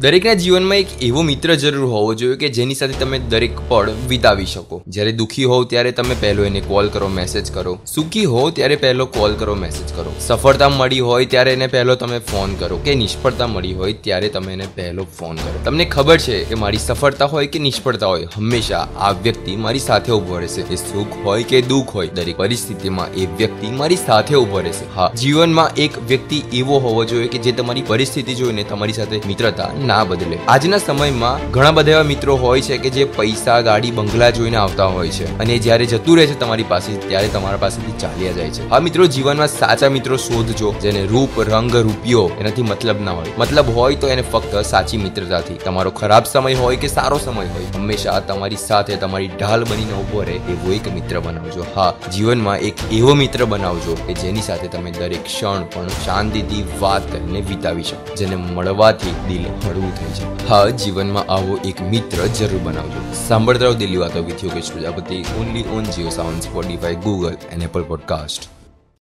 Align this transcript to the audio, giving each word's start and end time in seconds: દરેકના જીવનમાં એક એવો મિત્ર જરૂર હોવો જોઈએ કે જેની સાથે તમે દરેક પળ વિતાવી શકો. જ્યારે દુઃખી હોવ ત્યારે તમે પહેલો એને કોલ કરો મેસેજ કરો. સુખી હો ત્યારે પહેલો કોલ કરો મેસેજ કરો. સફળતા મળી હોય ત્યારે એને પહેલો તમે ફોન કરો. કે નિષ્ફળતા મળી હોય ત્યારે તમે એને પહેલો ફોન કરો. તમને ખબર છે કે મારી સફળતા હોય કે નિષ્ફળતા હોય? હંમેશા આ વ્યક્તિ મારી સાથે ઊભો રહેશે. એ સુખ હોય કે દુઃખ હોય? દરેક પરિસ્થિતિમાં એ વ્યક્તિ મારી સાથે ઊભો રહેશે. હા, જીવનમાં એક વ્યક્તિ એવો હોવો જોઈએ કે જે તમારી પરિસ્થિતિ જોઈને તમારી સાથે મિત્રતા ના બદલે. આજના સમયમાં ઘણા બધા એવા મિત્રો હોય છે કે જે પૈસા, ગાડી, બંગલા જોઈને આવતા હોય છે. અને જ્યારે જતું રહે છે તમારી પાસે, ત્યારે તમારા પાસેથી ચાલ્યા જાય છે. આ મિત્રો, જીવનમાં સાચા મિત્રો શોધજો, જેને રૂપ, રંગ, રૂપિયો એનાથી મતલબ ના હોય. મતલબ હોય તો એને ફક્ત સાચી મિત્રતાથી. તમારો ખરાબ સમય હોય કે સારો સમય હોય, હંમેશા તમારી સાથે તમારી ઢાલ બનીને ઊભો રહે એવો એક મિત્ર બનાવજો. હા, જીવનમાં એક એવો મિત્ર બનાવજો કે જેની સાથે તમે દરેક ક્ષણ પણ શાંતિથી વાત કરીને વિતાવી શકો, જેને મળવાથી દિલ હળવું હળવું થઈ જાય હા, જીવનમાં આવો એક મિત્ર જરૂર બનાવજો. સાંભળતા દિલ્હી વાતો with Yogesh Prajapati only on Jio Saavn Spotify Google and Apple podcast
દરેકના 0.00 0.34
જીવનમાં 0.34 0.76
એક 0.76 0.86
એવો 1.02 1.22
મિત્ર 1.22 1.54
જરૂર 1.54 1.86
હોવો 1.86 2.14
જોઈએ 2.14 2.36
કે 2.36 2.48
જેની 2.48 2.74
સાથે 2.74 2.92
તમે 2.92 3.18
દરેક 3.18 3.50
પળ 3.68 3.90
વિતાવી 4.08 4.46
શકો. 4.46 4.82
જ્યારે 4.88 5.12
દુઃખી 5.12 5.44
હોવ 5.44 5.64
ત્યારે 5.64 5.92
તમે 5.92 6.16
પહેલો 6.20 6.44
એને 6.44 6.60
કોલ 6.60 6.88
કરો 6.88 7.08
મેસેજ 7.08 7.52
કરો. 7.52 7.78
સુખી 7.94 8.24
હો 8.24 8.50
ત્યારે 8.50 8.76
પહેલો 8.76 9.06
કોલ 9.06 9.34
કરો 9.34 9.54
મેસેજ 9.54 9.96
કરો. 9.96 10.12
સફળતા 10.20 10.68
મળી 10.68 11.00
હોય 11.00 11.26
ત્યારે 11.26 11.52
એને 11.52 11.66
પહેલો 11.66 11.94
તમે 11.94 12.18
ફોન 12.18 12.54
કરો. 12.54 12.76
કે 12.76 12.94
નિષ્ફળતા 12.94 13.46
મળી 13.46 13.72
હોય 13.74 13.92
ત્યારે 13.92 14.28
તમે 14.28 14.52
એને 14.52 14.66
પહેલો 14.74 15.06
ફોન 15.18 15.36
કરો. 15.36 15.60
તમને 15.64 15.84
ખબર 15.84 16.18
છે 16.18 16.44
કે 16.44 16.54
મારી 16.54 16.78
સફળતા 16.78 17.24
હોય 17.24 17.46
કે 17.46 17.58
નિષ્ફળતા 17.58 18.06
હોય? 18.06 18.24
હંમેશા 18.24 18.88
આ 18.98 19.10
વ્યક્તિ 19.10 19.56
મારી 19.56 19.78
સાથે 19.78 20.12
ઊભો 20.12 20.38
રહેશે. 20.38 20.60
એ 20.60 20.76
સુખ 20.76 21.24
હોય 21.24 21.42
કે 21.42 21.62
દુઃખ 21.62 21.88
હોય? 21.88 22.06
દરેક 22.06 22.36
પરિસ્થિતિમાં 22.36 23.14
એ 23.14 23.26
વ્યક્તિ 23.26 23.66
મારી 23.66 23.96
સાથે 23.96 24.34
ઊભો 24.34 24.60
રહેશે. 24.60 24.94
હા, 24.94 25.12
જીવનમાં 25.20 25.74
એક 25.74 25.90
વ્યક્તિ 26.08 26.42
એવો 26.52 26.78
હોવો 26.78 27.04
જોઈએ 27.04 27.28
કે 27.28 27.38
જે 27.38 27.52
તમારી 27.52 27.82
પરિસ્થિતિ 27.82 28.34
જોઈને 28.34 28.62
તમારી 28.62 28.92
સાથે 28.92 29.20
મિત્રતા 29.26 29.70
ના 29.90 30.00
બદલે. 30.10 30.40
આજના 30.56 30.82
સમયમાં 30.86 31.46
ઘણા 31.56 31.74
બધા 31.78 31.96
એવા 31.96 32.08
મિત્રો 32.12 32.38
હોય 32.44 32.66
છે 32.68 32.80
કે 32.84 32.94
જે 32.96 33.08
પૈસા, 33.18 33.60
ગાડી, 33.68 33.94
બંગલા 33.98 34.30
જોઈને 34.38 34.58
આવતા 34.64 34.88
હોય 34.96 35.14
છે. 35.18 35.30
અને 35.38 35.54
જ્યારે 35.66 35.86
જતું 35.92 36.20
રહે 36.20 36.26
છે 36.30 36.38
તમારી 36.40 36.68
પાસે, 36.72 36.90
ત્યારે 37.08 37.32
તમારા 37.36 37.62
પાસેથી 37.64 37.96
ચાલ્યા 38.02 38.36
જાય 38.38 38.56
છે. 38.56 38.68
આ 38.70 38.80
મિત્રો, 38.86 39.06
જીવનમાં 39.16 39.52
સાચા 39.54 39.90
મિત્રો 39.96 40.20
શોધજો, 40.26 40.74
જેને 40.84 41.00
રૂપ, 41.12 41.38
રંગ, 41.48 41.74
રૂપિયો 41.88 42.26
એનાથી 42.40 42.66
મતલબ 42.70 43.00
ના 43.06 43.16
હોય. 43.18 43.32
મતલબ 43.38 43.68
હોય 43.76 44.00
તો 44.02 44.08
એને 44.14 44.24
ફક્ત 44.32 44.62
સાચી 44.72 45.00
મિત્રતાથી. 45.04 45.58
તમારો 45.64 45.90
ખરાબ 46.00 46.24
સમય 46.32 46.60
હોય 46.62 46.80
કે 46.82 46.88
સારો 46.96 47.18
સમય 47.26 47.48
હોય, 47.54 47.68
હંમેશા 47.76 48.18
તમારી 48.30 48.60
સાથે 48.66 48.96
તમારી 49.04 49.30
ઢાલ 49.40 49.64
બનીને 49.70 49.94
ઊભો 50.00 50.22
રહે 50.28 50.36
એવો 50.54 50.72
એક 50.78 50.86
મિત્ર 50.96 51.20
બનાવજો. 51.26 51.66
હા, 51.76 51.90
જીવનમાં 52.14 52.58
એક 52.68 52.76
એવો 52.98 53.14
મિત્ર 53.22 53.44
બનાવજો 53.52 53.94
કે 54.06 54.14
જેની 54.22 54.46
સાથે 54.48 54.68
તમે 54.74 54.90
દરેક 54.98 55.24
ક્ષણ 55.24 55.64
પણ 55.74 55.88
શાંતિથી 56.04 56.64
વાત 56.80 57.02
કરીને 57.12 57.40
વિતાવી 57.50 57.86
શકો, 57.90 58.16
જેને 58.20 58.36
મળવાથી 58.36 59.14
દિલ 59.28 59.44
હળવું 59.64 59.79
હળવું 59.80 59.92
થઈ 59.94 60.12
જાય 60.14 60.48
હા, 60.48 60.70
જીવનમાં 60.76 61.28
આવો 61.28 61.58
એક 61.64 61.82
મિત્ર 61.88 62.22
જરૂર 62.34 62.60
બનાવજો. 62.60 63.02
સાંભળતા 63.22 63.72
દિલ્હી 63.74 64.00
વાતો 64.00 64.22
with 64.22 64.44
Yogesh 64.44 64.72
Prajapati 64.72 65.20
only 65.40 65.66
on 65.72 65.84
Jio 65.90 66.10
Saavn 66.10 66.42
Spotify 66.42 67.02
Google 67.04 67.36
and 67.50 67.62
Apple 67.62 67.84
podcast 67.84 68.48